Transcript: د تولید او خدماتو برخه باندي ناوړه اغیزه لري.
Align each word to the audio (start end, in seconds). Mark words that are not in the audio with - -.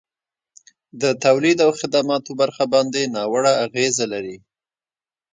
د 1.01 1.03
تولید 1.25 1.57
او 1.65 1.71
خدماتو 1.79 2.31
برخه 2.41 2.63
باندي 2.73 3.03
ناوړه 3.15 3.53
اغیزه 3.65 4.05
لري. 4.13 4.37